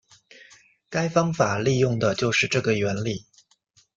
[0.89, 3.27] 该方法利用的就是这个原理。